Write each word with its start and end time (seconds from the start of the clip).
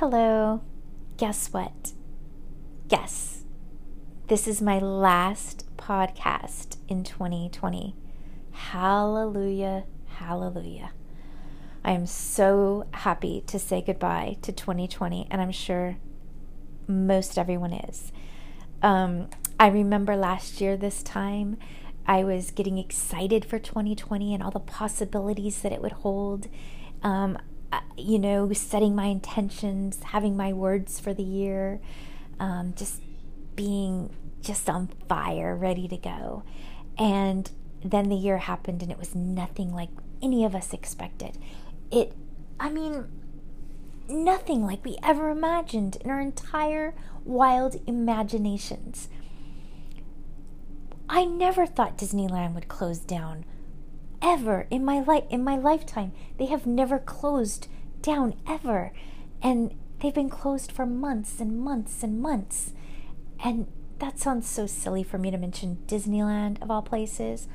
Hello. 0.00 0.62
Guess 1.18 1.52
what? 1.52 1.92
Guess. 2.88 3.44
This 4.28 4.48
is 4.48 4.62
my 4.62 4.78
last 4.78 5.66
podcast 5.76 6.78
in 6.88 7.04
2020. 7.04 7.94
Hallelujah. 8.50 9.84
Hallelujah. 10.06 10.92
I 11.84 11.92
am 11.92 12.06
so 12.06 12.86
happy 12.92 13.42
to 13.46 13.58
say 13.58 13.82
goodbye 13.82 14.38
to 14.40 14.52
2020, 14.52 15.28
and 15.30 15.42
I'm 15.42 15.52
sure 15.52 15.98
most 16.86 17.36
everyone 17.36 17.74
is. 17.74 18.10
Um, 18.80 19.28
I 19.58 19.66
remember 19.66 20.16
last 20.16 20.62
year, 20.62 20.78
this 20.78 21.02
time, 21.02 21.58
I 22.06 22.24
was 22.24 22.52
getting 22.52 22.78
excited 22.78 23.44
for 23.44 23.58
2020 23.58 24.32
and 24.32 24.42
all 24.42 24.50
the 24.50 24.60
possibilities 24.60 25.60
that 25.60 25.72
it 25.72 25.82
would 25.82 25.92
hold. 25.92 26.48
Um, 27.02 27.36
you 27.96 28.18
know, 28.18 28.52
setting 28.52 28.94
my 28.94 29.06
intentions, 29.06 30.02
having 30.02 30.36
my 30.36 30.52
words 30.52 30.98
for 30.98 31.14
the 31.14 31.22
year, 31.22 31.80
um, 32.38 32.74
just 32.76 33.02
being 33.54 34.14
just 34.40 34.68
on 34.68 34.88
fire, 35.08 35.54
ready 35.54 35.86
to 35.88 35.96
go. 35.96 36.42
And 36.98 37.50
then 37.84 38.08
the 38.08 38.16
year 38.16 38.38
happened 38.38 38.82
and 38.82 38.90
it 38.90 38.98
was 38.98 39.14
nothing 39.14 39.72
like 39.72 39.90
any 40.22 40.44
of 40.44 40.54
us 40.54 40.72
expected. 40.72 41.38
It, 41.90 42.14
I 42.58 42.70
mean, 42.70 43.06
nothing 44.08 44.64
like 44.64 44.84
we 44.84 44.96
ever 45.02 45.30
imagined 45.30 45.96
in 45.96 46.10
our 46.10 46.20
entire 46.20 46.94
wild 47.24 47.80
imaginations. 47.86 49.08
I 51.08 51.24
never 51.24 51.66
thought 51.66 51.98
Disneyland 51.98 52.54
would 52.54 52.68
close 52.68 53.00
down 53.00 53.44
ever 54.22 54.66
in 54.70 54.84
my 54.84 55.00
life 55.00 55.24
in 55.30 55.44
my 55.44 55.56
lifetime. 55.56 56.12
They 56.38 56.46
have 56.46 56.66
never 56.66 56.98
closed 56.98 57.68
down 58.02 58.34
ever. 58.48 58.92
And 59.42 59.74
they've 60.00 60.14
been 60.14 60.30
closed 60.30 60.72
for 60.72 60.86
months 60.86 61.40
and 61.40 61.60
months 61.60 62.02
and 62.02 62.20
months. 62.20 62.72
And 63.42 63.66
that 63.98 64.18
sounds 64.18 64.48
so 64.48 64.66
silly 64.66 65.02
for 65.02 65.18
me 65.18 65.30
to 65.30 65.38
mention 65.38 65.78
Disneyland 65.86 66.60
of 66.62 66.70
all 66.70 66.82
places. 66.82 67.48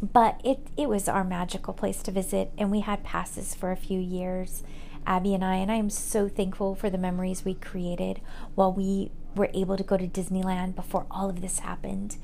But 0.00 0.40
it, 0.44 0.68
it 0.76 0.88
was 0.88 1.08
our 1.08 1.24
magical 1.24 1.74
place 1.74 2.02
to 2.04 2.12
visit, 2.12 2.52
and 2.56 2.70
we 2.70 2.80
had 2.80 3.02
passes 3.02 3.54
for 3.54 3.72
a 3.72 3.76
few 3.76 3.98
years, 3.98 4.62
Abby 5.04 5.34
and 5.34 5.44
I, 5.44 5.56
and 5.56 5.72
I 5.72 5.76
am 5.76 5.90
so 5.90 6.28
thankful 6.28 6.76
for 6.76 6.88
the 6.88 6.98
memories 6.98 7.44
we 7.44 7.54
created 7.54 8.20
while 8.54 8.72
we 8.72 9.10
were 9.34 9.50
able 9.54 9.76
to 9.76 9.82
go 9.82 9.96
to 9.96 10.06
Disneyland 10.06 10.76
before 10.76 11.06
all 11.10 11.28
of 11.28 11.40
this 11.40 11.60
happened. 11.60 12.16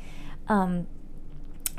Um, 0.49 0.87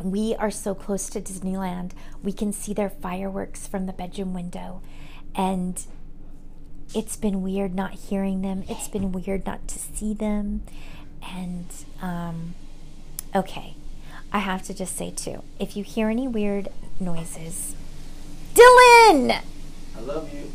we 0.02 0.36
are 0.36 0.52
so 0.52 0.76
close 0.76 1.10
to 1.10 1.22
Disneyland. 1.22 1.92
We 2.24 2.34
can 2.34 2.52
see 2.52 2.74
their 2.74 2.90
fireworks 2.90 3.68
from 3.68 3.86
the 3.86 3.94
bedroom 3.94 4.34
window. 4.34 4.82
And 5.36 5.84
it's 6.94 7.16
been 7.16 7.42
weird 7.42 7.74
not 7.74 7.94
hearing 7.94 8.42
them. 8.42 8.64
It's 8.70 8.88
been 8.88 9.12
weird 9.12 9.46
not 9.46 9.68
to 9.70 9.80
see 9.80 10.14
them. 10.14 10.64
And, 11.22 11.68
um, 12.02 12.56
okay, 13.36 13.76
I 14.32 14.40
have 14.40 14.64
to 14.64 14.74
just 14.74 14.96
say 14.96 15.12
too 15.12 15.44
if 15.60 15.78
you 15.78 15.84
hear 15.84 16.10
any 16.10 16.28
weird 16.28 16.70
noises, 17.00 17.76
Dylan! 18.54 19.42
I 19.98 20.02
love 20.02 20.34
you. 20.34 20.52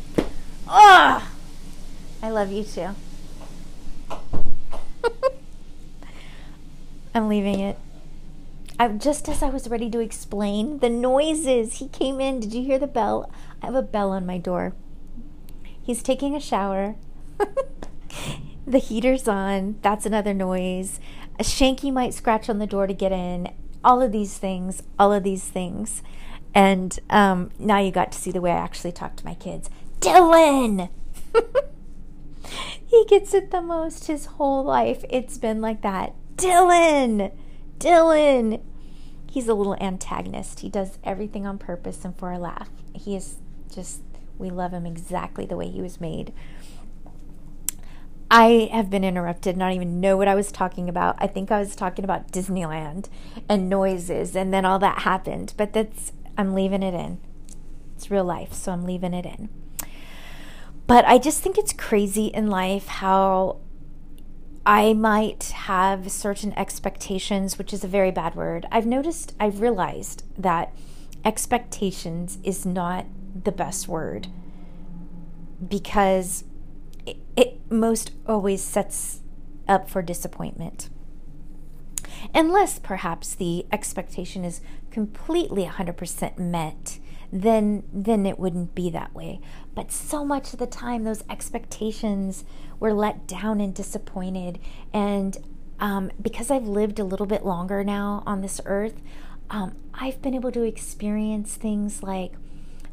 Ugh! 0.67 1.23
I 2.23 2.29
love 2.29 2.51
you 2.51 2.63
too. 2.63 2.89
I'm 7.13 7.27
leaving 7.27 7.59
it. 7.59 7.77
I, 8.81 8.87
just 8.87 9.29
as 9.29 9.43
I 9.43 9.49
was 9.49 9.69
ready 9.69 9.91
to 9.91 9.99
explain 9.99 10.79
the 10.79 10.89
noises, 10.89 11.77
he 11.77 11.87
came 11.87 12.19
in. 12.19 12.39
Did 12.39 12.51
you 12.51 12.63
hear 12.63 12.79
the 12.79 12.87
bell? 12.87 13.31
I 13.61 13.67
have 13.67 13.75
a 13.75 13.83
bell 13.83 14.09
on 14.09 14.25
my 14.25 14.39
door. 14.39 14.73
He's 15.83 16.01
taking 16.01 16.35
a 16.35 16.39
shower. 16.39 16.95
the 18.65 18.79
heater's 18.79 19.27
on. 19.27 19.75
That's 19.83 20.07
another 20.07 20.33
noise. 20.33 20.99
A 21.39 21.43
Shanky 21.43 21.93
might 21.93 22.15
scratch 22.15 22.49
on 22.49 22.57
the 22.57 22.65
door 22.65 22.87
to 22.87 22.93
get 22.95 23.11
in. 23.11 23.53
All 23.83 24.01
of 24.01 24.11
these 24.11 24.39
things, 24.39 24.81
all 24.97 25.13
of 25.13 25.21
these 25.21 25.43
things. 25.43 26.01
And 26.55 26.97
um, 27.11 27.51
now 27.59 27.77
you 27.77 27.91
got 27.91 28.11
to 28.13 28.17
see 28.17 28.31
the 28.31 28.41
way 28.41 28.49
I 28.49 28.55
actually 28.55 28.93
talk 28.93 29.15
to 29.17 29.25
my 29.25 29.35
kids. 29.35 29.69
Dylan! 29.99 30.89
he 32.87 33.05
gets 33.07 33.35
it 33.35 33.51
the 33.51 33.61
most 33.61 34.07
his 34.07 34.25
whole 34.25 34.63
life. 34.63 35.05
It's 35.07 35.37
been 35.37 35.61
like 35.61 35.83
that. 35.83 36.15
Dylan! 36.35 37.31
Dylan! 37.77 38.59
He's 39.31 39.47
a 39.47 39.53
little 39.53 39.81
antagonist. 39.81 40.59
He 40.59 40.67
does 40.67 40.99
everything 41.05 41.47
on 41.47 41.57
purpose 41.57 42.03
and 42.03 42.13
for 42.17 42.33
a 42.33 42.37
laugh. 42.37 42.69
He 42.93 43.15
is 43.15 43.37
just, 43.73 44.01
we 44.37 44.49
love 44.49 44.73
him 44.73 44.85
exactly 44.85 45.45
the 45.45 45.55
way 45.55 45.69
he 45.69 45.81
was 45.81 46.01
made. 46.01 46.33
I 48.29 48.69
have 48.73 48.89
been 48.89 49.05
interrupted, 49.05 49.55
not 49.55 49.71
even 49.71 50.01
know 50.01 50.17
what 50.17 50.27
I 50.27 50.35
was 50.35 50.51
talking 50.51 50.89
about. 50.89 51.15
I 51.17 51.27
think 51.27 51.49
I 51.49 51.59
was 51.59 51.77
talking 51.77 52.03
about 52.03 52.33
Disneyland 52.33 53.07
and 53.47 53.69
noises, 53.69 54.35
and 54.35 54.53
then 54.53 54.65
all 54.65 54.79
that 54.79 55.03
happened. 55.03 55.53
But 55.55 55.71
that's, 55.71 56.11
I'm 56.37 56.53
leaving 56.53 56.83
it 56.83 56.93
in. 56.93 57.17
It's 57.95 58.11
real 58.11 58.25
life, 58.25 58.51
so 58.51 58.73
I'm 58.73 58.83
leaving 58.83 59.13
it 59.13 59.25
in. 59.25 59.47
But 60.87 61.05
I 61.05 61.17
just 61.17 61.41
think 61.41 61.57
it's 61.57 61.71
crazy 61.71 62.25
in 62.25 62.49
life 62.49 62.87
how 62.87 63.59
I 64.65 64.93
might 64.93 65.43
have 65.45 66.11
certain 66.11 66.53
expectations, 66.53 67.57
which 67.57 67.73
is 67.73 67.83
a 67.83 67.87
very 67.87 68.11
bad 68.11 68.35
word. 68.35 68.67
I've 68.71 68.85
noticed, 68.85 69.33
I've 69.39 69.59
realized 69.59 70.23
that 70.37 70.73
expectations 71.25 72.37
is 72.43 72.65
not 72.65 73.05
the 73.43 73.51
best 73.51 73.87
word 73.87 74.27
because 75.67 76.43
it, 77.05 77.17
it 77.35 77.59
most 77.71 78.11
always 78.27 78.63
sets 78.63 79.21
up 79.67 79.89
for 79.89 80.01
disappointment. 80.01 80.89
Unless 82.35 82.79
perhaps 82.79 83.33
the 83.33 83.65
expectation 83.71 84.45
is 84.45 84.61
completely 84.91 85.65
100% 85.65 86.37
met, 86.37 86.99
then 87.31 87.83
then 87.93 88.25
it 88.25 88.37
wouldn't 88.37 88.75
be 88.75 88.89
that 88.89 89.13
way. 89.15 89.39
But 89.73 89.91
so 89.91 90.25
much 90.25 90.53
of 90.53 90.59
the 90.59 90.67
time 90.67 91.03
those 91.03 91.23
expectations 91.29 92.43
were 92.79 92.93
let 92.93 93.27
down 93.27 93.61
and 93.61 93.73
disappointed 93.73 94.59
and 94.93 95.37
um, 95.79 96.11
because 96.21 96.51
I've 96.51 96.67
lived 96.67 96.99
a 96.99 97.03
little 97.03 97.25
bit 97.25 97.43
longer 97.43 97.83
now 97.83 98.21
on 98.27 98.41
this 98.41 98.61
earth, 98.65 99.01
um, 99.49 99.75
I've 99.95 100.21
been 100.21 100.35
able 100.35 100.51
to 100.51 100.61
experience 100.61 101.55
things 101.55 102.03
like 102.03 102.33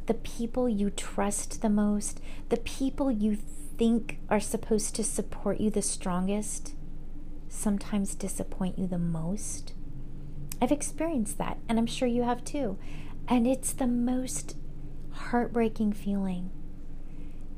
the 0.07 0.15
people 0.15 0.67
you 0.67 0.89
trust 0.89 1.61
the 1.61 1.69
most, 1.69 2.19
the 2.49 2.57
people 2.57 3.11
you 3.11 3.37
think 3.77 4.17
are 4.27 4.39
supposed 4.39 4.95
to 4.95 5.03
support 5.03 5.59
you 5.59 5.69
the 5.69 5.83
strongest, 5.83 6.73
sometimes 7.47 8.15
disappoint 8.15 8.79
you 8.79 8.87
the 8.87 8.97
most. 8.97 9.73
I've 10.59 10.71
experienced 10.71 11.37
that, 11.37 11.59
and 11.69 11.77
I'm 11.77 11.85
sure 11.85 12.07
you 12.07 12.23
have 12.23 12.43
too. 12.43 12.77
And 13.29 13.45
it's 13.45 13.73
the 13.73 13.87
most 13.87 14.57
heartbreaking 15.11 15.93
feeling 15.93 16.49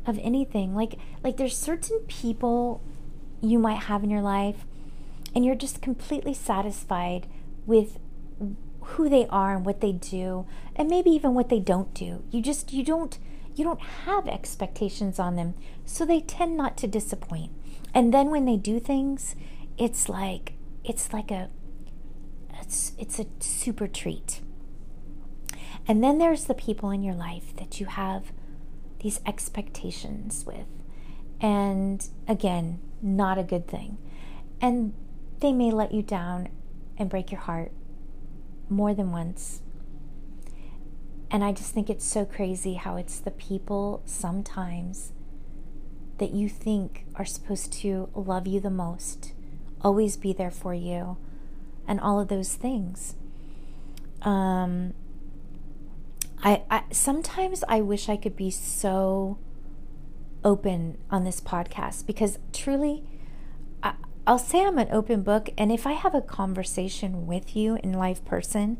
of 0.05 0.19
anything. 0.19 0.75
Like 0.75 0.95
like 1.23 1.37
there's 1.37 1.57
certain 1.57 1.99
people 2.07 2.83
you 3.41 3.57
might 3.57 3.83
have 3.83 4.03
in 4.03 4.09
your 4.09 4.21
life 4.21 4.65
and 5.33 5.45
you're 5.45 5.55
just 5.55 5.81
completely 5.81 6.33
satisfied 6.33 7.27
with 7.65 7.97
who 8.81 9.07
they 9.07 9.25
are 9.27 9.55
and 9.55 9.65
what 9.65 9.79
they 9.79 9.93
do 9.93 10.45
and 10.75 10.89
maybe 10.89 11.09
even 11.09 11.33
what 11.33 11.47
they 11.47 11.59
don't 11.59 11.93
do. 11.93 12.23
You 12.31 12.41
just 12.41 12.73
you 12.73 12.83
don't 12.83 13.17
you 13.55 13.63
don't 13.63 13.81
have 14.05 14.27
expectations 14.27 15.19
on 15.19 15.37
them. 15.37 15.53
So 15.85 16.05
they 16.05 16.19
tend 16.19 16.57
not 16.57 16.77
to 16.77 16.87
disappoint. 16.87 17.51
And 17.93 18.13
then 18.13 18.29
when 18.29 18.43
they 18.43 18.57
do 18.57 18.79
things 18.79 19.35
it's 19.77 20.09
like 20.09 20.53
it's 20.83 21.13
like 21.13 21.31
a 21.31 21.49
it's 22.59 22.91
it's 22.97 23.19
a 23.19 23.25
super 23.39 23.87
treat 23.87 24.41
and 25.91 26.01
then 26.01 26.19
there's 26.19 26.45
the 26.45 26.53
people 26.53 26.89
in 26.89 27.03
your 27.03 27.15
life 27.15 27.55
that 27.57 27.79
you 27.79 27.85
have 27.85 28.31
these 29.01 29.19
expectations 29.25 30.45
with 30.45 30.67
and 31.41 32.07
again 32.27 32.79
not 33.01 33.37
a 33.37 33.43
good 33.43 33.67
thing 33.67 33.97
and 34.61 34.93
they 35.39 35.51
may 35.51 35.71
let 35.71 35.91
you 35.91 36.01
down 36.01 36.47
and 36.97 37.09
break 37.09 37.31
your 37.31 37.41
heart 37.41 37.71
more 38.69 38.93
than 38.93 39.11
once. 39.11 39.61
And 41.29 41.43
I 41.43 41.51
just 41.51 41.73
think 41.73 41.89
it's 41.89 42.05
so 42.05 42.25
crazy 42.25 42.75
how 42.75 42.95
it's 42.95 43.19
the 43.19 43.31
people 43.31 44.01
sometimes 44.05 45.11
that 46.19 46.31
you 46.31 46.47
think 46.47 47.05
are 47.15 47.25
supposed 47.25 47.73
to 47.73 48.09
love 48.13 48.45
you 48.45 48.59
the 48.59 48.69
most, 48.69 49.33
always 49.81 50.17
be 50.17 50.33
there 50.33 50.51
for 50.51 50.73
you, 50.73 51.17
and 51.87 51.99
all 51.99 52.19
of 52.19 52.27
those 52.27 52.53
things. 52.53 53.15
Um, 54.21 54.93
I, 56.43 56.63
I 56.69 56.83
sometimes 56.91 57.63
I 57.67 57.81
wish 57.81 58.09
I 58.09 58.17
could 58.17 58.35
be 58.35 58.49
so 58.49 59.37
open 60.43 60.97
on 61.09 61.23
this 61.23 61.39
podcast 61.39 62.07
because 62.07 62.39
truly 62.51 63.03
I, 63.83 63.93
I'll 64.25 64.39
say 64.39 64.65
I'm 64.65 64.77
an 64.77 64.89
open 64.91 65.21
book, 65.21 65.49
and 65.57 65.71
if 65.71 65.85
I 65.85 65.93
have 65.93 66.15
a 66.15 66.21
conversation 66.21 67.27
with 67.27 67.55
you 67.55 67.77
in 67.83 67.93
live 67.93 68.25
person, 68.25 68.77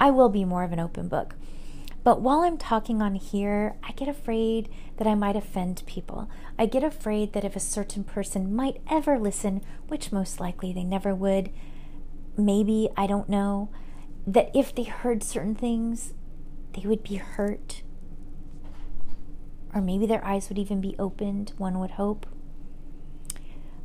I 0.00 0.10
will 0.10 0.28
be 0.28 0.44
more 0.44 0.64
of 0.64 0.72
an 0.72 0.80
open 0.80 1.08
book. 1.08 1.36
But 2.02 2.20
while 2.20 2.40
I'm 2.40 2.58
talking 2.58 3.00
on 3.00 3.14
here, 3.14 3.76
I 3.82 3.92
get 3.92 4.08
afraid 4.08 4.68
that 4.98 5.06
I 5.06 5.14
might 5.14 5.36
offend 5.36 5.82
people. 5.86 6.28
I 6.58 6.66
get 6.66 6.84
afraid 6.84 7.32
that 7.32 7.44
if 7.44 7.56
a 7.56 7.60
certain 7.60 8.04
person 8.04 8.54
might 8.54 8.82
ever 8.90 9.18
listen, 9.18 9.62
which 9.88 10.12
most 10.12 10.38
likely 10.38 10.72
they 10.72 10.84
never 10.84 11.14
would, 11.14 11.50
maybe, 12.36 12.90
I 12.94 13.06
don't 13.06 13.30
know, 13.30 13.70
that 14.26 14.50
if 14.54 14.74
they 14.74 14.82
heard 14.82 15.22
certain 15.22 15.54
things, 15.54 16.12
they 16.74 16.86
would 16.86 17.02
be 17.02 17.16
hurt. 17.16 17.82
Or 19.74 19.80
maybe 19.80 20.06
their 20.06 20.24
eyes 20.24 20.48
would 20.48 20.58
even 20.58 20.80
be 20.80 20.94
opened, 20.98 21.52
one 21.56 21.80
would 21.80 21.92
hope. 21.92 22.26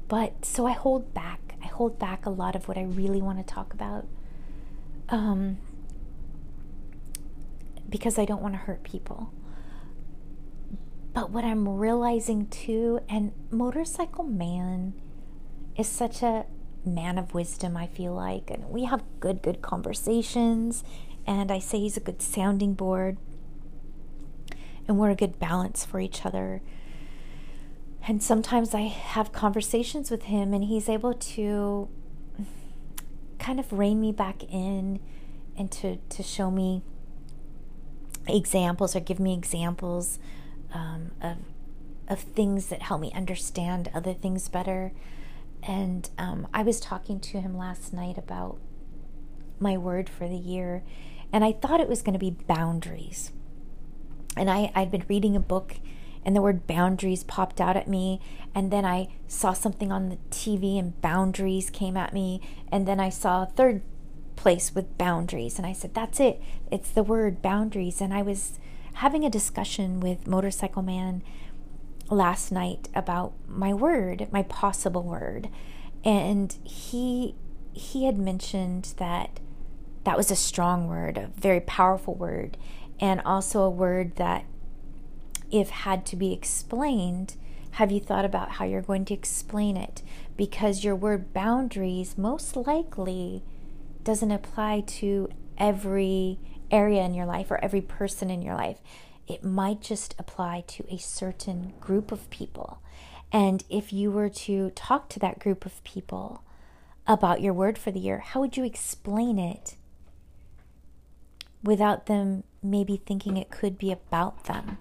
But 0.08 0.46
so 0.46 0.66
I 0.66 0.72
hold 0.72 1.14
back. 1.14 1.56
I 1.64 1.68
hold 1.68 2.00
back 2.00 2.26
a 2.26 2.30
lot 2.30 2.56
of 2.56 2.68
what 2.68 2.78
I 2.78 2.84
really 2.84 3.22
want 3.22 3.38
to 3.38 3.54
talk 3.54 3.74
about. 3.74 4.06
Um, 5.10 5.58
because 7.90 8.20
I 8.20 8.26
don't 8.26 8.42
want 8.42 8.54
to 8.54 8.60
hurt 8.60 8.84
people. 8.84 9.32
But 11.14 11.32
what 11.32 11.44
I'm 11.44 11.68
realizing 11.68 12.48
too, 12.48 13.00
and 13.10 13.32
Motorcycle 13.50 14.24
Man 14.24 14.94
is 15.76 15.88
such 15.88 16.22
a 16.22 16.46
man 16.86 17.18
of 17.18 17.34
wisdom, 17.34 17.76
I 17.76 17.88
feel 17.88 18.14
like. 18.14 18.50
And 18.52 18.70
we 18.70 18.86
have 18.86 19.04
good, 19.20 19.42
good 19.42 19.62
conversations. 19.62 20.84
And 21.30 21.52
I 21.52 21.60
say 21.60 21.80
he's 21.80 21.96
a 21.96 22.00
good 22.00 22.24
sounding 22.24 22.74
board. 22.74 23.18
And 24.88 24.98
we're 24.98 25.12
a 25.12 25.16
good 25.16 25.38
balance 25.38 25.86
for 25.86 26.00
each 26.00 26.26
other. 26.26 26.64
And 28.08 28.24
sometimes 28.24 28.74
I 28.74 28.88
have 28.88 29.32
conversations 29.32 30.10
with 30.10 30.24
him, 30.24 30.56
and 30.56 30.64
he's 30.64 30.90
able 30.90 31.14
to 31.14 31.88
kind 33.38 33.60
of 33.60 33.72
rein 33.72 34.02
me 34.02 34.12
back 34.12 34.44
in 34.46 35.00
and 35.56 35.72
to, 35.74 35.98
to 35.98 36.24
show 36.24 36.50
me 36.50 36.82
examples 38.28 38.96
or 38.96 39.00
give 39.00 39.20
me 39.20 39.34
examples 39.36 40.18
um, 40.74 41.12
of 41.22 41.38
of 42.08 42.20
things 42.20 42.68
that 42.68 42.82
help 42.82 43.00
me 43.00 43.12
understand 43.14 43.88
other 43.94 44.16
things 44.16 44.50
better. 44.50 44.92
And 45.62 46.10
um, 46.18 46.48
I 46.52 46.64
was 46.64 46.80
talking 46.80 47.20
to 47.20 47.40
him 47.40 47.56
last 47.56 47.94
night 47.94 48.18
about 48.18 48.58
my 49.60 49.78
word 49.78 50.10
for 50.10 50.28
the 50.28 50.36
year, 50.36 50.82
and 51.32 51.44
I 51.44 51.52
thought 51.52 51.80
it 51.80 51.90
was 51.90 52.02
going 52.02 52.14
to 52.14 52.20
be 52.20 52.32
boundaries. 52.32 53.32
And 54.36 54.50
I, 54.50 54.72
I'd 54.76 54.92
been 54.92 55.06
reading 55.08 55.36
a 55.36 55.42
book, 55.42 55.76
and 56.26 56.36
the 56.36 56.42
word 56.42 56.68
boundaries 56.68 57.24
popped 57.24 57.62
out 57.62 57.78
at 57.78 57.88
me. 57.88 58.20
And 58.56 58.72
then 58.72 58.86
I 58.86 59.10
saw 59.28 59.54
something 59.54 59.92
on 59.92 60.10
the 60.10 60.18
TV, 60.32 60.80
and 60.80 61.00
boundaries 61.02 61.70
came 61.70 61.98
at 61.98 62.14
me. 62.14 62.42
And 62.72 62.88
then 62.88 63.00
I 63.00 63.10
saw 63.10 63.44
a 63.44 63.48
third 63.48 63.82
place 64.36 64.74
with 64.74 64.98
boundaries. 64.98 65.58
And 65.58 65.68
I 65.68 65.74
said, 65.74 65.94
That's 65.94 66.20
it. 66.20 66.42
It's 66.72 66.90
the 66.90 67.04
word 67.04 67.42
boundaries. 67.42 68.02
And 68.02 68.14
I 68.14 68.22
was 68.22 68.60
having 68.94 69.24
a 69.24 69.30
discussion 69.30 70.00
with 70.00 70.28
Motorcycle 70.28 70.82
Man 70.82 71.22
last 72.10 72.52
night 72.52 72.90
about 72.96 73.34
my 73.48 73.74
word, 73.74 74.28
my 74.32 74.44
possible 74.44 75.04
word. 75.04 75.50
And 76.04 76.56
he 76.64 77.36
he 77.74 78.06
had 78.06 78.18
mentioned 78.18 78.94
that 78.98 79.40
that 80.10 80.18
was 80.18 80.32
a 80.32 80.36
strong 80.36 80.88
word, 80.88 81.20
a 81.20 81.30
very 81.40 81.60
powerful 81.60 82.16
word, 82.16 82.58
and 83.00 83.22
also 83.22 83.62
a 83.62 83.70
word 83.70 84.16
that 84.16 84.44
if 85.52 85.70
had 85.70 86.04
to 86.04 86.16
be 86.16 86.34
explained, 86.34 87.36
have 87.74 87.92
you 87.92 88.00
thought 88.00 88.26
about 88.26 88.54
how 88.54 88.66
you're 88.66 88.82
going 88.82 89.06
to 89.06 89.14
explain 89.14 89.78
it? 89.78 90.02
Because 90.36 90.84
your 90.84 90.96
word 90.96 91.32
boundaries 91.32 92.18
most 92.18 92.56
likely 92.56 93.44
doesn't 94.04 94.32
apply 94.32 94.82
to 94.88 95.30
every 95.60 96.40
area 96.72 97.04
in 97.04 97.14
your 97.14 97.28
life 97.28 97.52
or 97.52 97.64
every 97.64 97.82
person 97.82 98.32
in 98.32 98.42
your 98.42 98.56
life. 98.56 98.80
It 99.28 99.44
might 99.44 99.80
just 99.80 100.16
apply 100.18 100.64
to 100.70 100.92
a 100.92 100.98
certain 100.98 101.74
group 101.80 102.12
of 102.12 102.28
people. 102.32 102.82
And 103.32 103.64
if 103.70 103.94
you 103.94 104.10
were 104.10 104.30
to 104.30 104.72
talk 104.72 105.08
to 105.10 105.20
that 105.20 105.38
group 105.38 105.68
of 105.68 105.84
people 105.84 106.42
about 107.06 107.42
your 107.42 107.54
word 107.54 107.78
for 107.78 107.92
the 107.92 108.00
year, 108.00 108.18
how 108.18 108.40
would 108.40 108.58
you 108.58 108.64
explain 108.64 109.38
it 109.38 109.76
without 111.64 112.06
them 112.06 112.44
maybe 112.62 113.02
thinking 113.06 113.38
it 113.38 113.50
could 113.50 113.78
be 113.78 113.92
about 113.92 114.46
them? 114.46 114.78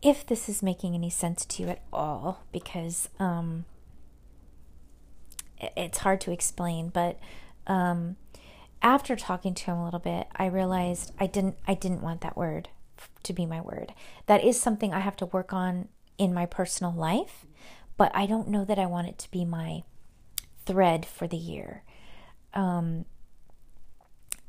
If 0.00 0.26
this 0.26 0.48
is 0.48 0.62
making 0.62 0.94
any 0.94 1.10
sense 1.10 1.44
to 1.44 1.62
you 1.62 1.68
at 1.68 1.82
all, 1.92 2.44
because 2.50 3.08
um, 3.20 3.64
it's 5.76 5.98
hard 5.98 6.20
to 6.22 6.32
explain, 6.32 6.88
but 6.88 7.18
um, 7.66 8.16
after 8.82 9.14
talking 9.14 9.54
to 9.54 9.64
him 9.66 9.76
a 9.76 9.84
little 9.84 10.00
bit, 10.00 10.26
I 10.34 10.46
realized 10.46 11.12
I 11.18 11.26
didn't 11.26 11.56
I 11.68 11.74
didn't 11.74 12.02
want 12.02 12.20
that 12.22 12.36
word 12.36 12.68
to 13.22 13.32
be 13.32 13.46
my 13.46 13.60
word. 13.60 13.94
That 14.26 14.44
is 14.44 14.60
something 14.60 14.92
I 14.92 15.00
have 15.00 15.16
to 15.16 15.26
work 15.26 15.52
on 15.52 15.88
in 16.18 16.34
my 16.34 16.46
personal 16.46 16.92
life, 16.92 17.46
but 17.96 18.10
I 18.14 18.26
don't 18.26 18.48
know 18.48 18.64
that 18.64 18.78
I 18.78 18.86
want 18.86 19.08
it 19.08 19.18
to 19.18 19.30
be 19.30 19.44
my 19.44 19.84
thread 20.66 21.06
for 21.06 21.26
the 21.26 21.36
year. 21.36 21.84
Um, 22.54 23.06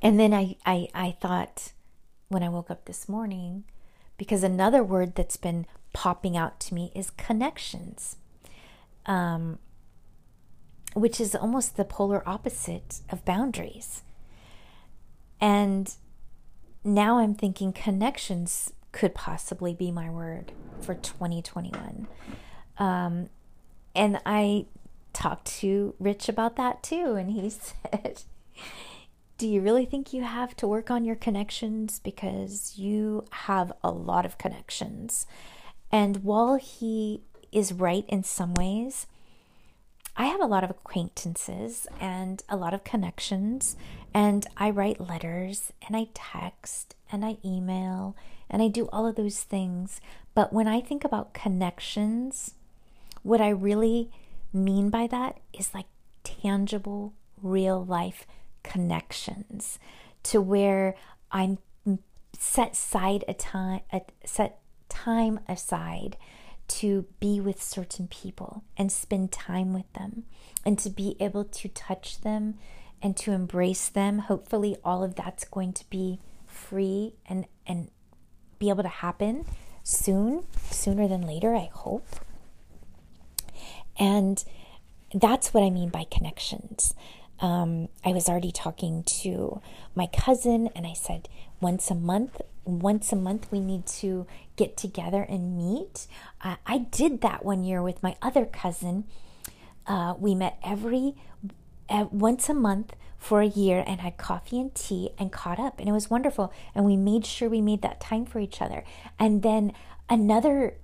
and 0.03 0.19
then 0.19 0.33
I, 0.33 0.57
I 0.65 0.87
I 0.93 1.17
thought 1.19 1.71
when 2.27 2.43
I 2.43 2.49
woke 2.49 2.69
up 2.69 2.85
this 2.85 3.09
morning, 3.09 3.63
because 4.17 4.43
another 4.43 4.83
word 4.83 5.15
that's 5.15 5.37
been 5.37 5.65
popping 5.93 6.37
out 6.37 6.59
to 6.61 6.73
me 6.73 6.91
is 6.93 7.09
connections. 7.11 8.17
Um, 9.05 9.57
which 10.93 11.19
is 11.19 11.35
almost 11.35 11.75
the 11.75 11.85
polar 11.85 12.27
opposite 12.27 13.01
of 13.09 13.25
boundaries. 13.25 14.03
And 15.41 15.93
now 16.83 17.17
I'm 17.17 17.35
thinking 17.35 17.73
connections 17.73 18.73
could 18.91 19.15
possibly 19.15 19.73
be 19.73 19.91
my 19.91 20.09
word 20.09 20.51
for 20.81 20.93
2021. 20.93 22.07
Um, 22.77 23.29
and 23.95 24.19
I 24.25 24.65
talked 25.13 25.45
to 25.59 25.95
Rich 25.99 26.29
about 26.29 26.55
that 26.57 26.83
too, 26.83 27.15
and 27.15 27.31
he 27.31 27.49
said, 27.91 28.23
Do 29.37 29.47
you 29.47 29.61
really 29.61 29.85
think 29.85 30.13
you 30.13 30.23
have 30.23 30.55
to 30.57 30.67
work 30.67 30.91
on 30.91 31.05
your 31.05 31.15
connections? 31.15 31.99
Because 31.99 32.77
you 32.77 33.25
have 33.31 33.73
a 33.83 33.91
lot 33.91 34.25
of 34.25 34.37
connections. 34.37 35.25
And 35.91 36.23
while 36.23 36.55
he 36.55 37.21
is 37.51 37.73
right 37.73 38.05
in 38.07 38.23
some 38.23 38.53
ways, 38.53 39.07
I 40.15 40.25
have 40.25 40.41
a 40.41 40.45
lot 40.45 40.63
of 40.63 40.69
acquaintances 40.69 41.87
and 41.99 42.43
a 42.47 42.55
lot 42.55 42.73
of 42.73 42.83
connections, 42.83 43.75
and 44.13 44.45
I 44.57 44.69
write 44.69 44.99
letters 45.01 45.73
and 45.87 45.95
I 45.95 46.07
text 46.13 46.95
and 47.11 47.25
I 47.25 47.37
email 47.43 48.15
and 48.47 48.61
I 48.61 48.67
do 48.67 48.87
all 48.93 49.07
of 49.07 49.15
those 49.15 49.41
things. 49.41 49.99
But 50.35 50.53
when 50.53 50.67
I 50.67 50.81
think 50.81 51.03
about 51.03 51.33
connections, 51.33 52.53
what 53.23 53.41
I 53.41 53.49
really 53.49 54.11
mean 54.51 54.91
by 54.91 55.07
that 55.07 55.39
is 55.51 55.73
like 55.73 55.87
tangible, 56.23 57.13
real 57.41 57.83
life 57.83 58.27
connections 58.63 59.79
to 60.23 60.41
where 60.41 60.95
I'm 61.31 61.57
set 62.37 62.75
side 62.75 63.23
a 63.27 63.33
time, 63.33 63.81
a 63.91 64.01
set 64.25 64.59
time 64.89 65.39
aside 65.47 66.17
to 66.67 67.05
be 67.19 67.39
with 67.39 67.61
certain 67.61 68.07
people 68.07 68.63
and 68.77 68.91
spend 68.91 69.31
time 69.31 69.73
with 69.73 69.91
them 69.93 70.23
and 70.65 70.79
to 70.79 70.89
be 70.89 71.15
able 71.19 71.43
to 71.43 71.67
touch 71.69 72.21
them 72.21 72.55
and 73.01 73.17
to 73.17 73.31
embrace 73.31 73.89
them. 73.89 74.19
Hopefully, 74.19 74.77
all 74.83 75.03
of 75.03 75.15
that's 75.15 75.43
going 75.43 75.73
to 75.73 75.89
be 75.89 76.19
free 76.47 77.15
and, 77.27 77.45
and 77.67 77.91
be 78.59 78.69
able 78.69 78.83
to 78.83 78.89
happen 78.89 79.45
soon, 79.83 80.45
sooner 80.71 81.07
than 81.07 81.21
later, 81.21 81.53
I 81.53 81.69
hope. 81.73 82.07
And 83.99 84.43
that's 85.13 85.53
what 85.53 85.63
I 85.63 85.69
mean 85.69 85.89
by 85.89 86.05
connections. 86.09 86.95
Um, 87.43 87.89
I 88.05 88.13
was 88.13 88.29
already 88.29 88.53
talking 88.53 89.03
to 89.21 89.61
my 89.95 90.07
cousin, 90.07 90.69
and 90.75 90.87
I 90.87 90.93
said, 90.93 91.27
once 91.59 91.91
a 91.91 91.95
month, 91.95 92.39
once 92.63 93.11
a 93.11 93.17
month, 93.17 93.47
we 93.51 93.59
need 93.59 93.85
to 93.85 94.25
get 94.55 94.77
together 94.77 95.23
and 95.23 95.57
meet. 95.57 96.07
Uh, 96.41 96.55
I 96.65 96.77
did 96.77 97.19
that 97.19 97.43
one 97.43 97.65
year 97.65 97.83
with 97.83 98.01
my 98.01 98.15
other 98.21 98.45
cousin. 98.45 99.03
Uh, 99.85 100.13
we 100.17 100.33
met 100.33 100.57
every 100.63 101.15
uh, 101.89 102.05
once 102.11 102.47
a 102.47 102.53
month 102.53 102.95
for 103.17 103.41
a 103.41 103.47
year 103.47 103.83
and 103.85 103.99
had 103.99 104.15
coffee 104.15 104.61
and 104.61 104.73
tea 104.73 105.09
and 105.19 105.29
caught 105.33 105.59
up, 105.59 105.79
and 105.79 105.89
it 105.89 105.91
was 105.91 106.09
wonderful. 106.09 106.53
And 106.73 106.85
we 106.85 106.95
made 106.95 107.25
sure 107.25 107.49
we 107.49 107.59
made 107.59 107.81
that 107.81 107.99
time 107.99 108.25
for 108.25 108.39
each 108.39 108.61
other. 108.61 108.85
And 109.19 109.43
then 109.43 109.73
another 110.09 110.75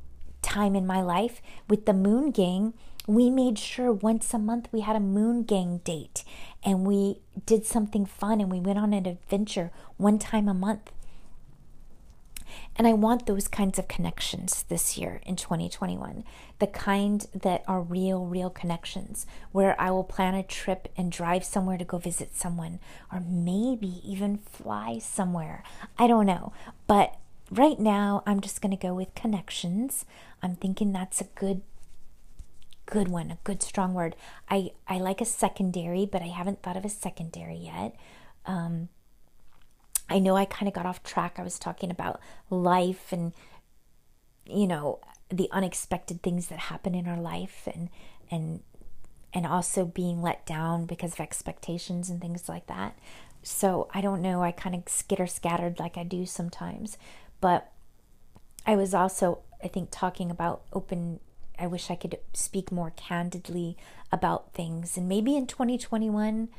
time 0.42 0.76
in 0.76 0.86
my 0.86 1.02
life 1.02 1.42
with 1.70 1.86
the 1.86 1.94
Moon 1.94 2.32
Gang, 2.32 2.74
we 3.08 3.30
made 3.30 3.58
sure 3.58 3.92
once 3.92 4.34
a 4.34 4.38
month 4.38 4.68
we 4.72 4.82
had 4.82 4.96
a 4.96 5.00
Moon 5.00 5.44
Gang 5.44 5.80
date 5.84 6.24
and 6.64 6.86
we 6.86 7.22
did 7.46 7.66
something 7.66 8.06
fun 8.06 8.42
and 8.42 8.52
we 8.52 8.60
went 8.60 8.80
on 8.80 8.94
an 8.94 9.06
adventure 9.06 9.72
one 9.98 10.20
time 10.20 10.48
a 10.48 10.54
month. 10.54 10.92
And 12.76 12.88
I 12.88 12.94
want 12.94 13.26
those 13.26 13.48
kinds 13.48 13.78
of 13.78 13.88
connections 13.88 14.64
this 14.70 14.98
year 14.98 15.22
in 15.26 15.36
2021. 15.36 16.24
The 16.60 16.68
kind 16.68 17.28
that 17.34 17.64
are 17.68 17.82
real, 17.82 18.26
real 18.26 18.50
connections 18.50 19.26
where 19.52 19.80
I 19.80 19.92
will 19.92 20.04
plan 20.04 20.34
a 20.34 20.44
trip 20.44 20.88
and 20.96 21.12
drive 21.12 21.44
somewhere 21.44 21.78
to 21.78 21.86
go 21.86 21.98
visit 21.98 22.36
someone, 22.36 22.80
or 23.12 23.20
maybe 23.20 24.02
even 24.04 24.38
fly 24.38 24.98
somewhere. 25.00 25.64
I 25.98 26.08
don't 26.08 26.26
know. 26.26 26.54
But 26.88 27.18
right 27.52 27.80
now, 27.80 28.24
I'm 28.26 28.42
just 28.42 28.62
going 28.62 28.76
to 28.76 28.82
go 28.88 28.94
with 28.94 29.14
connections. 29.14 30.06
I'm 30.42 30.56
thinking 30.56 30.92
that's 30.92 31.22
a 31.22 31.28
good 31.36 31.62
good 32.90 33.08
one, 33.08 33.30
a 33.30 33.38
good 33.44 33.62
strong 33.62 33.94
word. 33.94 34.16
I, 34.50 34.72
I 34.88 34.98
like 34.98 35.22
a 35.22 35.26
secondary, 35.26 36.06
but 36.06 36.24
I 36.24 36.28
haven't 36.28 36.64
thought 36.64 36.76
of 36.76 36.84
a 36.84 36.90
secondary 36.90 37.56
yet. 37.56 37.96
Um, 38.46 38.90
I 40.10 40.18
know 40.18 40.36
I 40.36 40.46
kind 40.46 40.68
of 40.68 40.74
got 40.74 40.88
off 40.88 41.04
track. 41.04 41.36
I 41.38 41.44
was 41.44 41.60
talking 41.60 41.92
about 41.92 42.20
life 42.50 43.12
and, 43.12 43.34
you 44.46 44.66
know, 44.66 45.00
the 45.30 45.48
unexpected 45.52 46.24
things 46.24 46.48
that 46.48 46.58
happen 46.58 46.96
in 46.96 47.08
our 47.08 47.20
life 47.20 47.68
and, 47.72 47.90
and, 48.32 48.62
and 49.34 49.46
also 49.46 49.86
being 49.86 50.24
let 50.24 50.48
down 50.48 50.86
because 50.86 51.14
of 51.14 51.20
expectations 51.20 52.10
and 52.10 52.20
things 52.20 52.50
like 52.50 52.66
that. 52.66 52.98
So 53.44 53.88
I 53.94 54.02
don't 54.02 54.24
know. 54.24 54.42
I 54.42 54.52
kind 54.52 54.74
of 54.74 54.90
skitter 54.90 55.28
scattered 55.28 55.80
like 55.80 55.96
I 55.96 56.04
do 56.04 56.26
sometimes. 56.26 56.98
But 57.40 57.72
I 58.66 58.76
was 58.76 58.96
also, 58.96 59.40
I 59.64 59.68
think, 59.68 59.90
talking 59.92 60.32
about 60.32 60.64
open 60.74 61.20
I 61.60 61.68
wish 61.68 61.92
I 61.92 61.96
could 61.96 62.18
speak 62.34 62.72
more 62.72 62.92
candidly 62.96 63.78
about 64.12 64.54
things. 64.54 64.98
And 64.98 65.08
maybe 65.08 65.36
in 65.36 65.48
2021, 65.48 66.50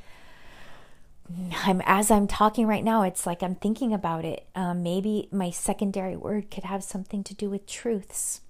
I'm 1.64 1.82
as 1.84 2.10
I'm 2.10 2.26
talking 2.26 2.66
right 2.66 2.84
now, 2.84 3.02
it's 3.02 3.26
like 3.26 3.42
I'm 3.42 3.54
thinking 3.54 3.92
about 3.92 4.24
it. 4.24 4.46
Um, 4.54 4.82
maybe 4.82 5.28
my 5.30 5.50
secondary 5.50 6.16
word 6.16 6.50
could 6.50 6.64
have 6.64 6.82
something 6.82 7.22
to 7.24 7.34
do 7.34 7.48
with 7.48 7.66
truths 7.66 8.40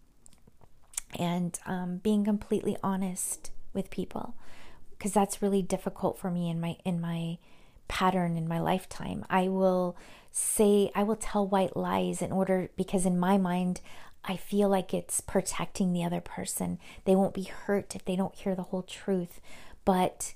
and 1.19 1.59
um, 1.67 1.99
being 1.99 2.25
completely 2.25 2.77
honest 2.83 3.51
with 3.73 3.91
people, 3.91 4.35
because 4.91 5.13
that's 5.13 5.43
really 5.43 5.63
difficult 5.63 6.19
for 6.19 6.31
me 6.31 6.49
in 6.49 6.61
my 6.61 6.77
in 6.85 7.01
my 7.01 7.39
pattern 7.89 8.37
in 8.37 8.49
my 8.49 8.61
lifetime. 8.61 9.25
I 9.29 9.49
will 9.49 9.97
say 10.31 10.91
I 10.95 11.03
will 11.03 11.17
tell 11.17 11.47
white 11.47 11.77
lies 11.77 12.23
in 12.23 12.33
order 12.33 12.71
because 12.77 13.05
in 13.05 13.19
my 13.19 13.37
mind 13.37 13.81
I 14.25 14.37
feel 14.37 14.69
like 14.69 14.93
it's 14.93 15.21
protecting 15.21 15.93
the 15.93 16.05
other 16.05 16.21
person. 16.21 16.79
They 17.05 17.17
won't 17.17 17.35
be 17.35 17.45
hurt 17.45 17.95
if 17.95 18.05
they 18.05 18.17
don't 18.17 18.35
hear 18.35 18.55
the 18.55 18.65
whole 18.65 18.83
truth. 18.83 19.41
But 19.85 20.35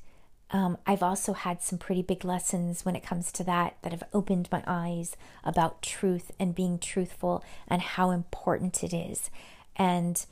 um, 0.51 0.79
I've 0.87 1.03
also 1.03 1.33
had 1.33 1.63
some 1.63 1.79
pretty 1.79 2.03
big 2.03 2.25
lessons 2.25 2.85
when 2.85 2.97
it 2.97 3.03
comes 3.03 3.33
to 3.33 3.45
that 3.45 3.77
that 3.83 3.93
have 3.93 4.05
opened 4.13 4.49
my 4.51 4.63
eyes 4.67 5.17
about 5.43 5.83
truth 5.83 6.31
and 6.39 6.55
being 6.55 6.79
truthful 6.79 7.45
and 7.69 7.83
how 7.83 8.11
important 8.11 8.83
it 8.83 8.95
is. 8.95 9.31
And 9.77 10.25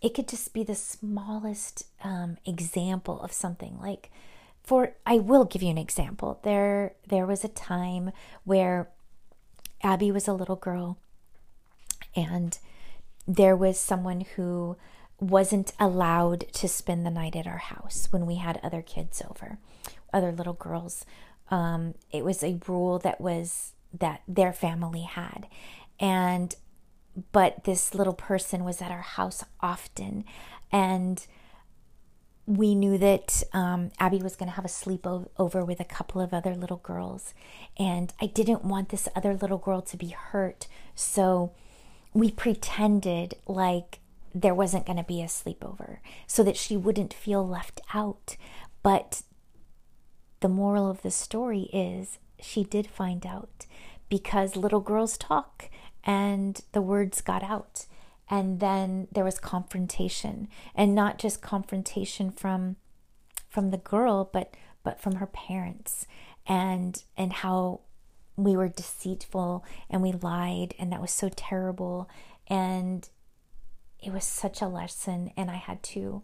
it 0.00 0.14
could 0.14 0.28
just 0.28 0.52
be 0.52 0.64
the 0.64 0.74
smallest 0.74 1.86
um, 2.02 2.38
example 2.46 3.20
of 3.20 3.32
something 3.32 3.78
like 3.80 4.10
for 4.62 4.92
I 5.06 5.18
will 5.18 5.46
give 5.46 5.62
you 5.62 5.70
an 5.70 5.78
example. 5.78 6.40
There 6.42 6.92
there 7.06 7.26
was 7.26 7.42
a 7.42 7.48
time 7.48 8.12
where 8.44 8.88
Abby 9.82 10.12
was 10.12 10.28
a 10.28 10.34
little 10.34 10.56
girl 10.56 10.98
and 12.14 12.58
there 13.28 13.54
was 13.54 13.78
someone 13.78 14.22
who 14.36 14.76
wasn't 15.20 15.72
allowed 15.78 16.46
to 16.54 16.66
spend 16.66 17.04
the 17.04 17.10
night 17.10 17.36
at 17.36 17.46
our 17.46 17.58
house 17.58 18.08
when 18.10 18.24
we 18.24 18.36
had 18.36 18.58
other 18.62 18.80
kids 18.80 19.22
over, 19.28 19.58
other 20.12 20.32
little 20.32 20.54
girls. 20.54 21.04
Um, 21.50 21.94
it 22.10 22.24
was 22.24 22.42
a 22.42 22.58
rule 22.66 22.98
that 23.00 23.20
was 23.20 23.72
that 23.92 24.22
their 24.26 24.52
family 24.52 25.02
had, 25.02 25.46
and 26.00 26.54
but 27.32 27.64
this 27.64 27.94
little 27.94 28.12
person 28.14 28.64
was 28.64 28.80
at 28.80 28.90
our 28.90 29.02
house 29.02 29.44
often, 29.60 30.24
and 30.70 31.26
we 32.46 32.74
knew 32.74 32.96
that 32.96 33.42
um, 33.52 33.90
Abby 33.98 34.22
was 34.22 34.36
going 34.36 34.48
to 34.48 34.56
have 34.56 34.64
a 34.64 34.68
sleepover 34.68 35.66
with 35.66 35.80
a 35.80 35.84
couple 35.84 36.20
of 36.20 36.32
other 36.32 36.54
little 36.54 36.78
girls, 36.78 37.34
and 37.78 38.12
I 38.20 38.26
didn't 38.26 38.64
want 38.64 38.90
this 38.90 39.08
other 39.16 39.34
little 39.34 39.58
girl 39.58 39.82
to 39.82 39.96
be 39.96 40.08
hurt, 40.08 40.66
so 40.94 41.52
we 42.18 42.32
pretended 42.32 43.34
like 43.46 44.00
there 44.34 44.54
wasn't 44.54 44.84
going 44.84 44.96
to 44.96 45.04
be 45.04 45.22
a 45.22 45.26
sleepover 45.26 45.98
so 46.26 46.42
that 46.42 46.56
she 46.56 46.76
wouldn't 46.76 47.14
feel 47.14 47.46
left 47.46 47.80
out. 47.94 48.36
But 48.82 49.22
the 50.40 50.48
moral 50.48 50.90
of 50.90 51.02
the 51.02 51.12
story 51.12 51.70
is 51.72 52.18
she 52.40 52.64
did 52.64 52.88
find 52.88 53.24
out 53.24 53.66
because 54.08 54.56
little 54.56 54.80
girls 54.80 55.16
talk 55.16 55.70
and 56.02 56.60
the 56.72 56.82
words 56.82 57.20
got 57.20 57.44
out. 57.44 57.86
And 58.28 58.58
then 58.58 59.06
there 59.12 59.24
was 59.24 59.38
confrontation 59.38 60.48
and 60.74 60.96
not 60.96 61.18
just 61.18 61.40
confrontation 61.40 62.32
from 62.32 62.76
from 63.48 63.70
the 63.70 63.78
girl 63.78 64.28
but 64.30 64.54
but 64.82 65.00
from 65.00 65.16
her 65.16 65.26
parents 65.26 66.04
and 66.46 67.04
and 67.16 67.32
how 67.32 67.80
we 68.38 68.56
were 68.56 68.68
deceitful 68.68 69.64
and 69.90 70.00
we 70.00 70.12
lied, 70.12 70.74
and 70.78 70.92
that 70.92 71.02
was 71.02 71.10
so 71.10 71.28
terrible. 71.28 72.08
And 72.46 73.06
it 74.00 74.12
was 74.12 74.24
such 74.24 74.62
a 74.62 74.68
lesson, 74.68 75.32
and 75.36 75.50
I 75.50 75.56
had 75.56 75.82
to 75.84 76.22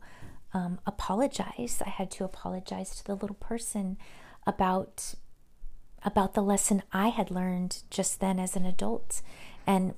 um, 0.54 0.78
apologize. 0.86 1.82
I 1.84 1.90
had 1.90 2.10
to 2.12 2.24
apologize 2.24 2.96
to 2.96 3.04
the 3.04 3.16
little 3.16 3.36
person 3.36 3.98
about 4.46 5.14
about 6.06 6.34
the 6.34 6.42
lesson 6.42 6.82
I 6.92 7.08
had 7.08 7.30
learned 7.30 7.82
just 7.90 8.20
then 8.20 8.38
as 8.38 8.56
an 8.56 8.64
adult, 8.64 9.20
and 9.66 9.94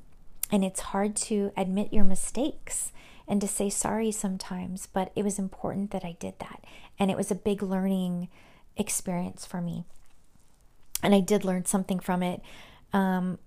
and 0.50 0.64
it's 0.64 0.80
hard 0.80 1.16
to 1.16 1.52
admit 1.56 1.92
your 1.92 2.04
mistakes 2.04 2.92
and 3.28 3.40
to 3.40 3.48
say 3.48 3.68
sorry 3.68 4.12
sometimes, 4.12 4.86
but 4.86 5.10
it 5.16 5.24
was 5.24 5.38
important 5.38 5.90
that 5.90 6.04
I 6.04 6.16
did 6.18 6.38
that, 6.38 6.64
and 6.98 7.10
it 7.10 7.16
was 7.16 7.30
a 7.30 7.34
big 7.34 7.62
learning 7.62 8.28
experience 8.76 9.44
for 9.44 9.60
me 9.60 9.84
and 11.02 11.14
I 11.14 11.20
did 11.20 11.44
learn 11.44 11.64
something 11.64 12.00
from 12.00 12.22
it. 12.22 12.40
Um, 12.92 13.38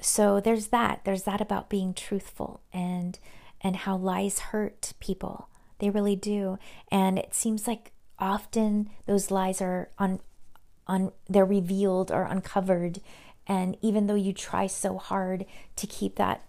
so 0.00 0.40
there's 0.40 0.68
that. 0.68 1.00
There's 1.04 1.24
that 1.24 1.40
about 1.40 1.70
being 1.70 1.94
truthful 1.94 2.62
and 2.72 3.18
and 3.60 3.76
how 3.76 3.96
lies 3.96 4.38
hurt 4.38 4.94
people. 5.00 5.48
They 5.78 5.90
really 5.90 6.16
do. 6.16 6.58
And 6.90 7.18
it 7.18 7.34
seems 7.34 7.66
like 7.66 7.92
often 8.18 8.90
those 9.06 9.30
lies 9.30 9.60
are 9.60 9.90
on 9.98 10.20
on 10.86 11.12
they're 11.28 11.44
revealed 11.44 12.10
or 12.10 12.22
uncovered 12.22 13.00
and 13.46 13.76
even 13.80 14.06
though 14.06 14.14
you 14.14 14.32
try 14.32 14.66
so 14.66 14.96
hard 14.96 15.44
to 15.76 15.86
keep 15.86 16.16
that 16.16 16.44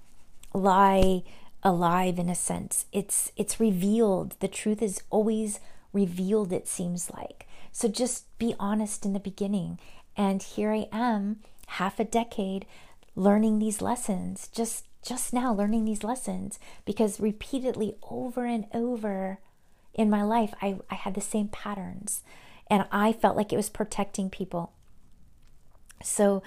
lie 0.54 1.24
alive 1.64 2.20
in 2.20 2.30
a 2.30 2.36
sense, 2.36 2.86
it's 2.92 3.32
it's 3.36 3.60
revealed. 3.60 4.36
The 4.40 4.48
truth 4.48 4.82
is 4.82 5.02
always 5.10 5.60
revealed 5.94 6.54
it 6.54 6.68
seems 6.68 7.10
like. 7.12 7.48
So 7.72 7.88
just 7.88 8.25
be 8.38 8.56
honest 8.60 9.06
in 9.06 9.13
the 9.13 9.20
beginning. 9.20 9.80
And 10.18 10.44
here 10.44 10.72
I 10.72 10.88
am, 10.92 11.38
half 11.68 12.00
a 12.00 12.04
decade 12.04 12.66
learning 13.16 13.60
these 13.60 13.82
lessons, 13.82 14.50
just 14.54 14.86
just 15.04 15.34
now 15.34 15.51
learning 15.51 15.84
these 15.84 16.04
lessons 16.04 16.60
because 16.86 17.20
repeatedly 17.20 17.96
over 18.12 18.46
and 18.46 18.68
over 18.72 19.40
in 19.96 20.10
my 20.12 20.22
life 20.22 20.54
I, 20.62 20.78
I 20.92 20.96
had 20.96 21.16
the 21.16 21.22
same 21.22 21.48
patterns 21.48 22.22
and 22.70 22.86
I 22.92 23.12
felt 23.12 23.36
like 23.36 23.51
it 23.51 23.58
was 23.58 23.70
protecting 23.70 24.30
people. 24.30 24.74
So 26.04 26.44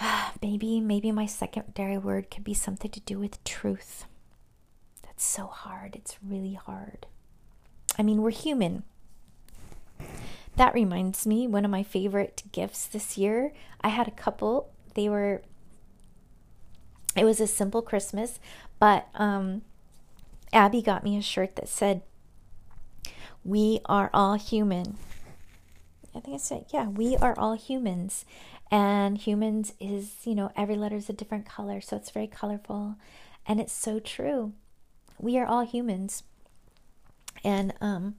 maybe 0.42 0.80
maybe 0.80 1.10
my 1.10 1.26
secondary 1.26 1.98
word 1.98 2.30
could 2.30 2.44
be 2.44 2.54
something 2.54 2.90
to 2.90 3.00
do 3.00 3.18
with 3.18 3.42
truth. 3.44 4.04
That's 5.02 5.24
so 5.24 5.46
hard. 5.46 5.96
It's 5.96 6.18
really 6.22 6.54
hard. 6.54 7.06
I 7.98 8.02
mean, 8.02 8.22
we're 8.22 8.30
human. 8.30 8.84
That 10.56 10.74
reminds 10.74 11.26
me, 11.26 11.46
one 11.46 11.64
of 11.64 11.70
my 11.70 11.82
favorite 11.82 12.44
gifts 12.52 12.86
this 12.86 13.18
year. 13.18 13.52
I 13.80 13.88
had 13.88 14.06
a 14.06 14.12
couple. 14.12 14.70
They 14.94 15.08
were, 15.08 15.42
it 17.16 17.24
was 17.24 17.40
a 17.40 17.46
simple 17.46 17.82
Christmas, 17.82 18.38
but 18.78 19.08
um, 19.14 19.62
Abby 20.52 20.80
got 20.80 21.02
me 21.02 21.16
a 21.16 21.22
shirt 21.22 21.56
that 21.56 21.68
said, 21.68 22.02
We 23.44 23.80
are 23.86 24.10
all 24.14 24.34
human. 24.34 24.96
I 26.14 26.20
think 26.20 26.34
I 26.34 26.38
said, 26.38 26.66
Yeah, 26.72 26.88
we 26.88 27.16
are 27.16 27.34
all 27.36 27.54
humans. 27.54 28.24
And 28.70 29.18
humans 29.18 29.72
is, 29.80 30.14
you 30.24 30.34
know, 30.34 30.50
every 30.56 30.76
letter 30.76 30.96
is 30.96 31.08
a 31.08 31.12
different 31.12 31.46
color. 31.46 31.80
So 31.80 31.96
it's 31.96 32.10
very 32.10 32.26
colorful. 32.28 32.96
And 33.46 33.60
it's 33.60 33.72
so 33.72 33.98
true. 33.98 34.52
We 35.18 35.38
are 35.38 35.46
all 35.46 35.64
humans. 35.64 36.22
And 37.44 37.74
um, 37.80 38.14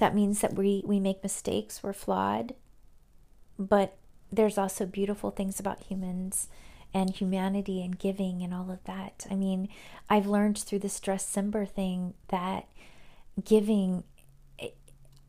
that 0.00 0.14
means 0.14 0.40
that 0.40 0.54
we, 0.54 0.82
we 0.86 0.98
make 0.98 1.22
mistakes, 1.22 1.82
we're 1.82 1.92
flawed, 1.92 2.54
but 3.58 3.96
there's 4.32 4.58
also 4.58 4.86
beautiful 4.86 5.30
things 5.30 5.60
about 5.60 5.84
humans 5.84 6.48
and 6.94 7.10
humanity 7.10 7.84
and 7.84 7.98
giving 7.98 8.42
and 8.42 8.54
all 8.54 8.70
of 8.70 8.82
that. 8.84 9.26
I 9.30 9.34
mean, 9.34 9.68
I've 10.08 10.26
learned 10.26 10.58
through 10.58 10.80
Dressember 10.80 11.68
thing 11.68 12.14
that 12.28 12.66
giving 13.44 14.04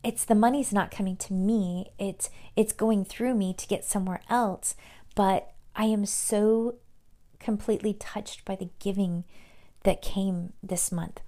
it's 0.04 0.24
the 0.24 0.34
money's 0.34 0.72
not 0.72 0.90
coming 0.90 1.16
to 1.16 1.32
me. 1.32 1.92
It's 1.98 2.28
it's 2.56 2.72
going 2.72 3.04
through 3.04 3.34
me 3.34 3.54
to 3.54 3.68
get 3.68 3.84
somewhere 3.84 4.20
else, 4.28 4.74
but 5.14 5.52
I 5.76 5.84
am 5.84 6.06
so 6.06 6.76
completely 7.38 7.94
touched 7.94 8.44
by 8.44 8.56
the 8.56 8.70
giving 8.80 9.24
that 9.84 10.02
came 10.02 10.54
this 10.62 10.90
month. 10.90 11.20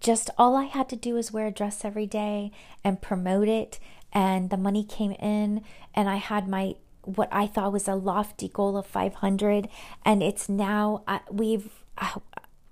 Just 0.00 0.30
all 0.36 0.56
I 0.56 0.64
had 0.64 0.88
to 0.90 0.96
do 0.96 1.14
was 1.14 1.32
wear 1.32 1.46
a 1.46 1.50
dress 1.50 1.84
every 1.84 2.06
day 2.06 2.50
and 2.84 3.02
promote 3.02 3.48
it, 3.48 3.78
and 4.12 4.50
the 4.50 4.56
money 4.56 4.84
came 4.84 5.12
in, 5.12 5.62
and 5.94 6.08
I 6.08 6.16
had 6.16 6.48
my 6.48 6.74
what 7.02 7.28
I 7.30 7.46
thought 7.46 7.72
was 7.72 7.86
a 7.86 7.94
lofty 7.94 8.48
goal 8.48 8.76
of 8.76 8.86
500, 8.86 9.68
and 10.04 10.22
it's 10.22 10.48
now 10.48 11.02
uh, 11.06 11.20
we've 11.30 11.70
uh, 11.98 12.18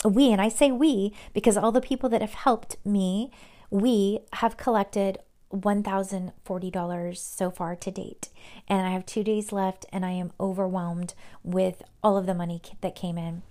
we 0.05 0.33
and 0.33 0.41
I 0.41 0.49
say 0.49 0.71
we 0.71 1.13
because 1.33 1.57
all 1.57 1.73
the 1.73 1.81
people 1.81 2.09
that 2.11 2.21
have 2.21 2.35
helped 2.35 2.77
me, 2.85 3.31
we 3.71 4.21
have 4.35 4.57
collected 4.57 5.19
$1,040 5.55 7.17
so 7.17 7.51
far 7.51 7.77
to 7.77 7.91
date. 7.91 8.29
And 8.69 8.87
I 8.87 8.91
have 8.91 9.07
two 9.07 9.25
days 9.25 9.53
left, 9.53 9.87
and 9.93 10.05
I 10.05 10.11
am 10.11 10.33
overwhelmed 10.41 11.15
with 11.43 11.83
all 12.03 12.17
of 12.17 12.27
the 12.27 12.35
money 12.35 12.61
that 12.81 12.95
came 12.95 13.17
in. 13.17 13.43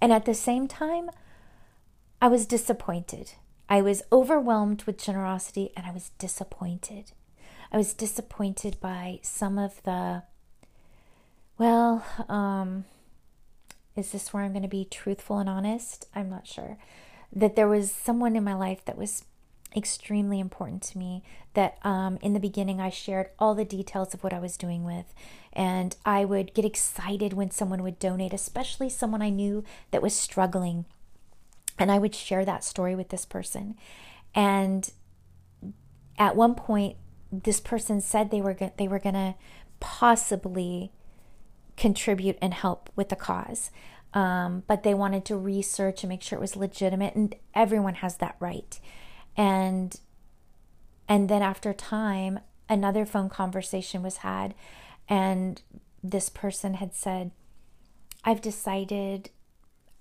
And 0.00 0.12
at 0.12 0.24
the 0.24 0.34
same 0.34 0.68
time, 0.68 1.10
I 2.20 2.28
was 2.28 2.46
disappointed. 2.46 3.32
I 3.68 3.80
was 3.82 4.02
overwhelmed 4.10 4.84
with 4.84 4.98
generosity 4.98 5.70
and 5.76 5.86
I 5.86 5.92
was 5.92 6.10
disappointed. 6.18 7.12
I 7.70 7.76
was 7.76 7.92
disappointed 7.92 8.78
by 8.80 9.20
some 9.22 9.58
of 9.58 9.82
the, 9.84 10.22
well, 11.58 12.04
um, 12.28 12.86
is 13.94 14.10
this 14.10 14.32
where 14.32 14.42
I'm 14.42 14.52
going 14.52 14.62
to 14.62 14.68
be 14.68 14.84
truthful 14.84 15.38
and 15.38 15.48
honest? 15.48 16.06
I'm 16.14 16.30
not 16.30 16.46
sure. 16.46 16.78
That 17.32 17.56
there 17.56 17.68
was 17.68 17.92
someone 17.92 18.36
in 18.36 18.42
my 18.42 18.54
life 18.54 18.84
that 18.86 18.96
was 18.96 19.24
extremely 19.76 20.40
important 20.40 20.82
to 20.82 20.98
me 20.98 21.22
that 21.52 21.78
um, 21.84 22.18
in 22.22 22.32
the 22.32 22.40
beginning 22.40 22.80
I 22.80 22.88
shared 22.88 23.28
all 23.38 23.54
the 23.54 23.66
details 23.66 24.14
of 24.14 24.24
what 24.24 24.32
I 24.32 24.38
was 24.38 24.56
doing 24.56 24.82
with. 24.82 25.12
And 25.52 25.94
I 26.06 26.24
would 26.24 26.54
get 26.54 26.64
excited 26.64 27.32
when 27.32 27.50
someone 27.50 27.82
would 27.82 27.98
donate, 27.98 28.32
especially 28.32 28.88
someone 28.88 29.20
I 29.20 29.30
knew 29.30 29.62
that 29.90 30.02
was 30.02 30.14
struggling. 30.14 30.86
And 31.78 31.90
I 31.90 31.98
would 31.98 32.14
share 32.14 32.44
that 32.44 32.64
story 32.64 32.94
with 32.94 33.10
this 33.10 33.24
person. 33.24 33.76
And 34.34 34.90
at 36.18 36.36
one 36.36 36.54
point, 36.54 36.96
this 37.30 37.60
person 37.60 38.00
said 38.00 38.30
they 38.30 38.40
were 38.40 38.54
go- 38.54 38.72
they 38.76 38.88
were 38.88 38.98
gonna 38.98 39.36
possibly 39.80 40.92
contribute 41.76 42.36
and 42.42 42.54
help 42.54 42.90
with 42.96 43.08
the 43.08 43.16
cause, 43.16 43.70
um, 44.14 44.64
but 44.66 44.82
they 44.82 44.94
wanted 44.94 45.24
to 45.26 45.36
research 45.36 46.02
and 46.02 46.08
make 46.08 46.22
sure 46.22 46.36
it 46.36 46.40
was 46.40 46.56
legitimate. 46.56 47.14
And 47.14 47.36
everyone 47.54 47.96
has 47.96 48.16
that 48.16 48.36
right 48.40 48.80
and 49.38 50.00
and 51.08 51.30
then 51.30 51.40
after 51.40 51.72
time 51.72 52.40
another 52.68 53.06
phone 53.06 53.30
conversation 53.30 54.02
was 54.02 54.18
had 54.18 54.54
and 55.08 55.62
this 56.02 56.28
person 56.28 56.74
had 56.74 56.94
said 56.94 57.30
i've 58.24 58.42
decided 58.42 59.30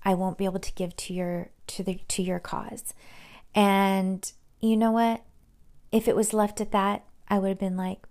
i 0.03 0.13
won't 0.13 0.37
be 0.37 0.45
able 0.45 0.59
to 0.59 0.73
give 0.73 0.95
to 0.95 1.13
your 1.13 1.49
to 1.67 1.83
the 1.83 1.99
to 2.07 2.21
your 2.21 2.39
cause. 2.39 2.93
And 3.55 4.31
you 4.59 4.77
know 4.77 4.91
what? 4.91 5.23
If 5.91 6.07
it 6.07 6.15
was 6.15 6.33
left 6.33 6.61
at 6.61 6.71
that 6.71 7.03
i 7.29 7.37
would 7.39 7.49
have 7.49 7.59
been 7.59 7.77
like 7.77 8.07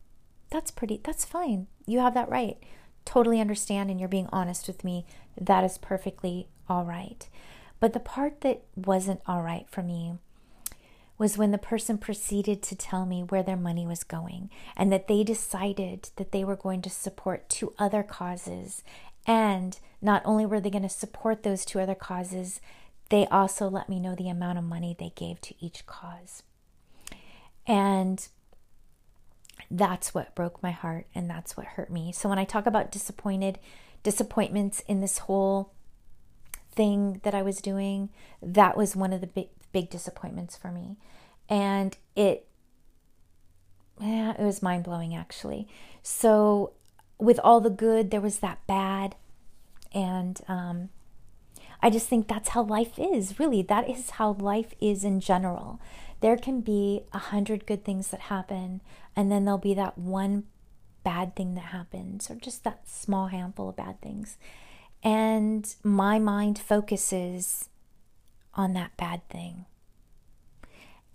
that's 0.51 0.71
pretty 0.71 1.01
that's 1.03 1.25
fine. 1.25 1.67
You 1.87 2.01
have 2.01 2.15
that 2.15 2.29
right. 2.29 2.59
Totally 3.05 3.41
understand 3.41 3.91
and 3.91 4.01
you're 4.01 4.09
being 4.09 4.29
honest 4.33 4.67
with 4.67 4.85
me. 4.85 5.07
That 5.41 5.65
is 5.65 5.79
perfectly 5.79 6.49
all 6.69 6.85
right. 6.85 7.29
But 7.79 7.93
the 7.93 8.01
part 8.01 8.41
that 8.41 8.63
wasn't 8.75 9.21
all 9.27 9.43
right 9.43 9.69
for 9.69 9.83
me 9.83 10.15
was 11.19 11.39
when 11.39 11.51
the 11.51 11.59
person 11.59 11.97
proceeded 11.97 12.63
to 12.63 12.77
tell 12.77 13.07
me 13.07 13.23
where 13.23 13.43
their 13.43 13.57
money 13.57 13.87
was 13.87 14.05
going 14.05 14.51
and 14.77 14.93
that 14.93 15.09
they 15.09 15.25
decided 15.25 16.11
that 16.17 16.31
they 16.31 16.45
were 16.45 16.57
going 16.57 16.83
to 16.83 16.91
support 16.91 17.49
two 17.49 17.73
other 17.79 18.03
causes. 18.03 18.83
And 19.27 19.79
not 20.01 20.23
only 20.25 20.47
were 20.47 20.61
they 20.61 20.71
going 20.71 20.83
to 20.83 20.89
support 20.89 21.43
those 21.43 21.65
two 21.65 21.81
other 21.81 21.95
causes, 21.95 22.61
they 23.09 23.27
also 23.27 23.69
let 23.69 23.89
me 23.89 24.01
know 24.01 24.15
the 24.15 24.29
amount 24.29 24.59
of 24.59 24.65
money 24.65 24.95
they 24.99 25.13
gave 25.15 25.41
to 25.43 25.55
each 25.65 25.87
cause. 25.87 26.43
And 27.67 28.27
that's 29.71 30.15
what 30.15 30.35
broke 30.35 30.63
my 30.63 30.71
heart 30.71 31.07
and 31.15 31.29
that's 31.29 31.57
what 31.57 31.67
hurt 31.67 31.91
me. 31.91 32.13
So 32.13 32.29
when 32.29 32.39
I 32.39 32.45
talk 32.45 32.67
about 32.67 32.93
disappointed, 32.93 33.59
disappointments 34.03 34.81
in 34.87 35.01
this 35.01 35.19
whole 35.19 35.73
thing 36.73 37.21
that 37.25 37.35
I 37.35 37.43
was 37.43 37.61
doing, 37.61 38.11
that 38.43 38.77
was 38.77 38.95
one 38.95 39.13
of 39.13 39.21
the 39.21 39.27
big 39.27 39.49
big 39.73 39.91
disappointments 39.91 40.57
for 40.57 40.71
me. 40.71 40.97
And 41.49 41.97
it 42.15 42.47
yeah, 44.01 44.35
it 44.39 44.43
was 44.43 44.63
mind 44.63 44.85
blowing 44.85 45.15
actually. 45.15 45.69
So 46.03 46.73
with 47.19 47.41
all 47.43 47.61
the 47.61 47.71
good, 47.71 48.11
there 48.11 48.21
was 48.21 48.39
that 48.39 48.67
bad. 48.67 49.17
And 49.97 50.39
um, 50.47 50.91
I 51.83 51.89
just 51.89 52.07
think 52.07 52.29
that's 52.29 52.51
how 52.51 52.63
life 52.63 52.99
is, 52.99 53.41
really. 53.41 53.63
That 53.63 53.89
is 53.89 54.11
how 54.11 54.33
life 54.33 54.75
is 54.79 55.05
in 55.05 55.21
general. 55.21 55.81
There 56.21 56.37
can 56.37 56.61
be 56.61 57.05
a 57.15 57.19
hundred 57.19 57.67
good 57.67 57.83
things 57.83 58.09
that 58.09 58.21
happen, 58.21 58.83
and 59.17 59.33
then 59.33 59.47
there'll 59.47 59.59
be 59.59 59.75
that 59.75 59.97
one 59.97 60.45
bad 61.03 61.35
thing 61.35 61.55
that 61.55 61.67
happens, 61.67 62.31
or 62.31 62.35
just 62.35 62.63
that 62.65 62.87
small 62.87 63.29
handful 63.29 63.71
of 63.71 63.77
bad 63.77 64.03
things. 64.03 64.37
And 65.03 65.75
my 65.83 66.19
mind 66.19 66.59
focuses 66.59 67.71
on 68.53 68.75
that 68.75 68.97
bad 68.99 69.27
thing. 69.31 69.65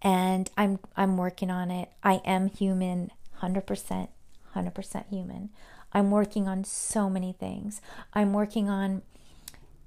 And 0.02 0.50
I'm 0.58 0.80
I'm 0.98 1.18
working 1.18 1.52
on 1.52 1.70
it. 1.70 1.90
I 2.04 2.16
am 2.26 2.48
human, 2.50 3.12
100%, 3.42 4.08
100% 4.56 5.10
human. 5.10 5.50
I'm 5.94 6.12
working 6.12 6.48
on 6.48 6.64
so 6.64 7.10
many 7.10 7.34
things. 7.34 7.82
I'm 8.14 8.34
working 8.34 8.70
on 8.70 9.02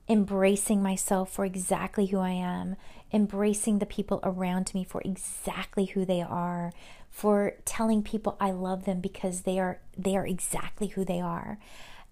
embracing 0.08 0.82
myself 0.82 1.32
for 1.32 1.44
exactly 1.44 2.06
who 2.06 2.18
I 2.18 2.30
am, 2.30 2.76
embracing 3.12 3.78
the 3.78 3.86
people 3.86 4.20
around 4.22 4.72
me 4.74 4.84
for 4.84 5.00
exactly 5.02 5.86
who 5.86 6.04
they 6.04 6.20
are, 6.20 6.72
for 7.10 7.54
telling 7.64 8.02
people 8.02 8.36
I 8.38 8.50
love 8.50 8.84
them 8.84 9.00
because 9.00 9.42
they 9.42 9.58
are 9.58 9.78
they 9.96 10.16
are 10.16 10.26
exactly 10.26 10.88
who 10.88 11.04
they 11.04 11.20
are. 11.20 11.58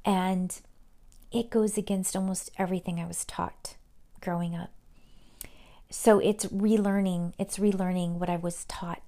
And 0.05 0.59
it 1.31 1.51
goes 1.51 1.77
against 1.77 2.17
almost 2.17 2.51
everything 2.59 2.99
I 2.99 3.07
was 3.07 3.25
taught 3.25 3.77
growing 4.21 4.55
up 4.55 4.71
so 5.93 6.19
it's 6.19 6.47
relearning 6.47 7.33
it's 7.39 7.59
relearning 7.59 8.15
what 8.15 8.31
i 8.31 8.37
was 8.37 8.65
taught 8.65 9.03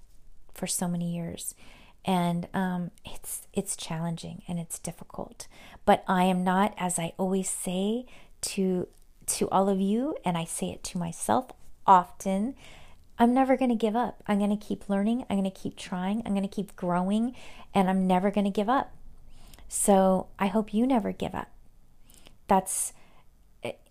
for 0.53 0.66
so 0.66 0.87
many 0.87 1.14
years 1.14 1.55
and 2.04 2.48
um, 2.54 2.90
it's 3.04 3.46
it's 3.52 3.76
challenging 3.76 4.42
and 4.48 4.58
it's 4.58 4.78
difficult. 4.78 5.46
But 5.84 6.02
i 6.08 6.24
am 6.24 6.44
not 6.44 6.74
as 6.78 6.98
i 6.98 7.12
always 7.18 7.50
say 7.50 8.06
to 8.40 8.88
to 9.26 9.48
all 9.50 9.68
of 9.68 9.80
you 9.80 10.16
and 10.24 10.36
i 10.36 10.44
say 10.44 10.70
it 10.70 10.82
to 10.84 10.98
myself 10.98 11.46
often 11.86 12.54
i'm 13.18 13.32
never 13.32 13.56
going 13.56 13.70
to 13.70 13.76
give 13.76 13.96
up. 13.96 14.22
I'm 14.26 14.38
going 14.38 14.56
to 14.56 14.66
keep 14.66 14.88
learning. 14.88 15.24
I'm 15.28 15.38
going 15.38 15.50
to 15.50 15.60
keep 15.60 15.76
trying. 15.76 16.22
I'm 16.24 16.32
going 16.34 16.48
to 16.48 16.54
keep 16.54 16.74
growing 16.76 17.34
and 17.74 17.88
i'm 17.88 18.06
never 18.06 18.30
going 18.30 18.44
to 18.44 18.50
give 18.50 18.68
up. 18.68 18.94
So 19.68 20.28
i 20.38 20.46
hope 20.46 20.74
you 20.74 20.86
never 20.86 21.12
give 21.12 21.34
up. 21.34 21.50
That's 22.48 22.92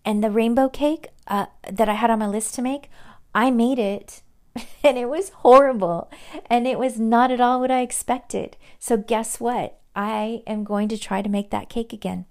and 0.05 0.23
the 0.23 0.29
rainbow 0.29 0.69
cake 0.69 1.07
uh, 1.27 1.47
that 1.71 1.89
I 1.89 1.93
had 1.93 2.09
on 2.09 2.19
my 2.19 2.27
list 2.27 2.55
to 2.55 2.61
make, 2.61 2.89
I 3.33 3.51
made 3.51 3.79
it 3.79 4.21
and 4.83 4.97
it 4.97 5.09
was 5.09 5.29
horrible 5.29 6.11
and 6.49 6.67
it 6.67 6.77
was 6.77 6.99
not 6.99 7.31
at 7.31 7.41
all 7.41 7.59
what 7.59 7.71
I 7.71 7.81
expected. 7.81 8.57
So, 8.79 8.97
guess 8.97 9.39
what? 9.39 9.79
I 9.95 10.41
am 10.47 10.63
going 10.63 10.87
to 10.89 10.97
try 10.97 11.21
to 11.21 11.29
make 11.29 11.51
that 11.51 11.69
cake 11.69 11.93
again. 11.93 12.25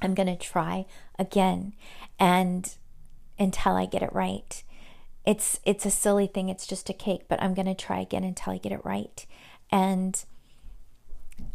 I'm 0.00 0.14
going 0.14 0.28
to 0.28 0.36
try 0.36 0.86
again 1.18 1.74
and 2.18 2.74
until 3.38 3.74
I 3.74 3.86
get 3.86 4.02
it 4.02 4.12
right. 4.12 4.62
It's 5.24 5.60
it's 5.64 5.84
a 5.84 5.90
silly 5.90 6.26
thing, 6.26 6.48
it's 6.48 6.66
just 6.66 6.88
a 6.88 6.94
cake, 6.94 7.22
but 7.28 7.42
I'm 7.42 7.54
going 7.54 7.66
to 7.66 7.74
try 7.74 8.00
again 8.00 8.24
until 8.24 8.52
I 8.52 8.58
get 8.58 8.72
it 8.72 8.84
right. 8.84 9.26
And 9.70 10.24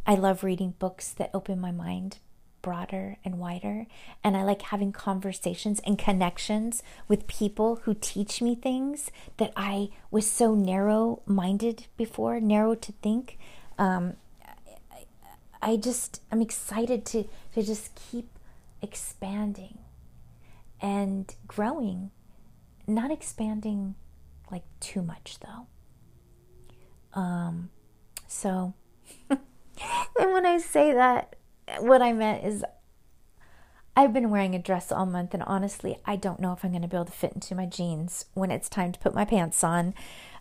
I 0.06 0.16
love 0.16 0.44
reading 0.44 0.76
books 0.78 1.12
that 1.12 1.32
open 1.34 1.60
my 1.60 1.72
mind 1.72 2.18
broader 2.64 3.18
and 3.24 3.38
wider. 3.38 3.86
And 4.24 4.36
I 4.36 4.44
like 4.44 4.64
having 4.64 4.92
conversations 4.92 5.80
and 5.86 6.00
connections 6.00 6.82
with 7.08 7.28
people 7.28 7.82
who 7.84 7.94
teach 7.94 8.42
me 8.42 8.56
things 8.56 9.12
that 9.38 9.54
I 9.56 9.90
was 10.10 10.26
so 10.26 10.56
narrow 10.56 11.22
minded 11.28 11.86
before, 11.96 12.40
narrow 12.40 12.74
to 12.74 12.92
think. 13.04 13.38
Um, 13.78 14.16
I 15.62 15.78
just, 15.78 16.22
I'm 16.32 16.42
excited 16.42 17.06
to, 17.06 17.26
to 17.54 17.62
just 17.62 17.94
keep 17.96 18.28
expanding 18.82 19.78
and 20.82 21.34
growing, 21.46 22.10
not 22.88 23.12
expanding 23.12 23.96
like 24.52 24.64
too 24.80 25.02
much 25.02 25.38
though. 25.40 27.20
Um, 27.20 27.70
so, 28.28 28.74
and 29.30 29.40
when 30.16 30.46
I 30.46 30.58
say 30.58 30.94
that, 30.94 31.36
what 31.80 32.02
I 32.02 32.14
meant 32.14 32.44
is 32.44 32.64
I've 33.96 34.14
been 34.14 34.30
wearing 34.30 34.56
a 34.56 34.60
dress 34.60 34.92
all 34.92 35.06
month, 35.06 35.34
and 35.34 35.44
honestly, 35.44 35.98
I 36.06 36.16
don't 36.16 36.40
know 36.40 36.54
if 36.54 36.64
I'm 36.64 36.72
going 36.72 36.82
to 36.82 36.88
be 36.88 36.98
able 36.98 37.06
to 37.06 37.12
fit 37.12 37.34
into 37.34 37.56
my 37.56 37.66
jeans 37.66 38.26
when 38.34 38.50
it's 38.50 38.70
time 38.70 38.92
to 38.92 39.00
put 39.00 39.14
my 39.14 39.26
pants 39.26 39.64
on 39.64 39.94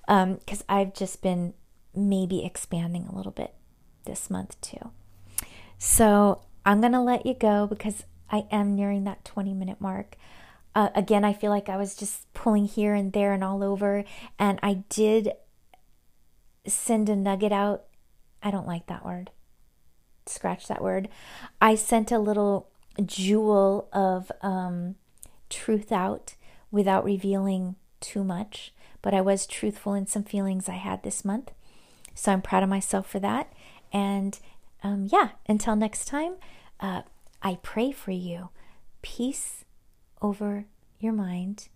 because 0.06 0.60
um, 0.60 0.66
I've 0.68 0.94
just 0.94 1.22
been 1.22 1.54
maybe 1.94 2.44
expanding 2.44 3.06
a 3.06 3.14
little 3.14 3.32
bit 3.32 3.54
this 4.04 4.30
month 4.30 4.60
too. 4.60 4.90
So 5.78 6.42
I'm 6.64 6.80
going 6.80 6.92
to 6.92 7.00
let 7.00 7.26
you 7.26 7.34
go 7.34 7.66
because 7.66 8.04
I 8.30 8.46
am 8.50 8.74
nearing 8.74 9.04
that 9.04 9.24
20 9.24 9.52
minute 9.52 9.80
mark. 9.80 10.16
Uh, 10.74 10.88
again, 10.94 11.24
I 11.24 11.34
feel 11.34 11.50
like 11.50 11.68
I 11.68 11.76
was 11.76 11.94
just 11.94 12.32
pulling 12.32 12.64
here 12.64 12.94
and 12.94 13.12
there 13.12 13.32
and 13.34 13.44
all 13.44 13.62
over. 13.62 14.04
And 14.38 14.58
I 14.62 14.84
did 14.88 15.32
send 16.66 17.10
a 17.10 17.16
nugget 17.16 17.52
out. 17.52 17.84
I 18.42 18.50
don't 18.50 18.66
like 18.66 18.86
that 18.86 19.04
word. 19.04 19.30
Scratch 20.26 20.68
that 20.68 20.82
word. 20.82 21.08
I 21.60 21.74
sent 21.74 22.12
a 22.12 22.18
little 22.18 22.68
jewel 23.04 23.88
of 23.92 24.30
um, 24.42 24.96
truth 25.48 25.92
out 25.92 26.34
without 26.70 27.04
revealing 27.04 27.76
too 28.00 28.24
much, 28.24 28.72
but 29.00 29.14
I 29.14 29.20
was 29.20 29.46
truthful 29.46 29.94
in 29.94 30.06
some 30.06 30.24
feelings 30.24 30.68
I 30.68 30.74
had 30.74 31.02
this 31.02 31.24
month. 31.24 31.52
So 32.14 32.32
I'm 32.32 32.42
proud 32.42 32.62
of 32.62 32.68
myself 32.68 33.08
for 33.08 33.20
that. 33.20 33.52
And 33.92 34.38
um, 34.82 35.08
yeah, 35.10 35.30
until 35.48 35.76
next 35.76 36.06
time, 36.06 36.34
uh, 36.80 37.02
I 37.42 37.58
pray 37.62 37.92
for 37.92 38.10
you 38.10 38.50
peace 39.02 39.64
over 40.20 40.66
your 41.00 41.12
mind, 41.12 41.68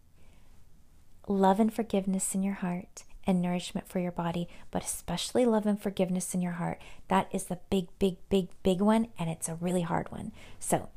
love 1.27 1.59
and 1.59 1.73
forgiveness 1.73 2.35
in 2.35 2.43
your 2.43 2.55
heart, 2.55 3.05
and 3.27 3.43
nourishment 3.43 3.89
for 3.89 3.99
your 3.99 4.13
body, 4.13 4.49
but 4.71 4.85
especially 4.85 5.45
love 5.45 5.67
and 5.67 5.81
forgiveness 5.81 6.35
in 6.35 6.43
your 6.43 6.53
heart. 6.53 6.81
That 7.09 7.29
is 7.33 7.45
the 7.45 7.59
big, 7.71 7.89
big, 7.99 8.17
big, 8.29 8.49
big 8.63 8.81
one, 8.81 9.09
and 9.19 9.29
it's 9.29 9.49
a 9.49 9.57
really 9.57 9.83
hard 9.83 10.11
one. 10.13 10.33
So, 10.59 10.89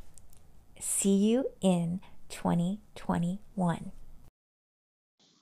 see 0.79 1.15
you 1.15 1.49
in 1.61 2.01
2021. 2.29 3.91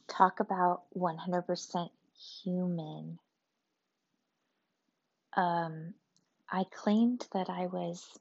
Talk 0.07 0.39
about 0.39 0.83
100% 0.97 1.89
human. 2.43 3.19
Um, 5.35 5.93
I 6.49 6.63
claimed 6.71 7.27
that 7.33 7.49
I 7.49 7.67
was 7.67 8.17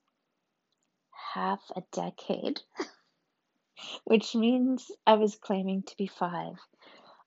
half 1.32 1.60
a 1.74 1.82
decade, 1.92 2.60
which 4.04 4.34
means 4.34 4.90
I 5.06 5.14
was 5.14 5.36
claiming 5.36 5.82
to 5.84 5.96
be 5.96 6.06
five. 6.06 6.56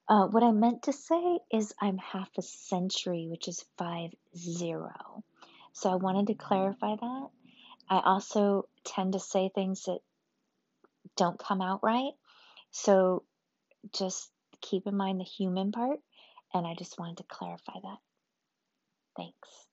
Uh, 0.09 0.25
what 0.25 0.41
I 0.41 0.51
meant 0.51 0.83
to 0.83 0.93
say 0.93 1.39
is 1.53 1.73
I'm 1.79 1.99
half 1.99 2.29
a 2.37 2.41
century, 2.41 3.27
which 3.29 3.47
is 3.47 3.63
five 3.77 4.09
zero. 4.35 5.23
So 5.73 5.91
I 5.91 5.95
wanted 5.95 6.27
to 6.27 6.33
clarify 6.33 6.95
that. 6.95 7.27
I 7.89 8.01
also 8.03 8.67
tend 8.83 9.13
to 9.13 9.19
say 9.19 9.51
things 9.53 9.83
that 9.83 9.99
don't 11.15 11.37
come 11.39 11.61
out 11.61 11.81
right. 11.83 12.13
So 12.71 13.23
just 13.93 14.31
keep 14.61 14.87
in 14.87 14.97
mind 14.97 15.19
the 15.19 15.25
human 15.25 15.71
part. 15.71 15.99
And 16.55 16.65
I 16.65 16.73
just 16.73 16.97
wanted 16.97 17.17
to 17.17 17.23
clarify 17.29 17.79
that. 17.83 17.97
Thanks. 19.15 19.68